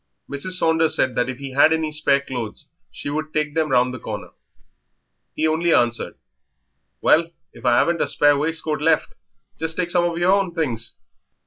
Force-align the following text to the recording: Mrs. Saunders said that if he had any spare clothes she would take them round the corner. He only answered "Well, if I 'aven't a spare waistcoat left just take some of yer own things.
Mrs. 0.27 0.53
Saunders 0.53 0.95
said 0.95 1.13
that 1.13 1.29
if 1.29 1.37
he 1.37 1.51
had 1.51 1.71
any 1.71 1.91
spare 1.91 2.21
clothes 2.21 2.69
she 2.89 3.11
would 3.11 3.31
take 3.31 3.53
them 3.53 3.69
round 3.69 3.93
the 3.93 3.99
corner. 3.99 4.31
He 5.35 5.47
only 5.47 5.71
answered 5.75 6.15
"Well, 7.01 7.29
if 7.53 7.65
I 7.65 7.79
'aven't 7.79 8.01
a 8.01 8.07
spare 8.07 8.35
waistcoat 8.35 8.81
left 8.81 9.13
just 9.59 9.77
take 9.77 9.91
some 9.91 10.05
of 10.05 10.17
yer 10.17 10.31
own 10.31 10.55
things. 10.55 10.95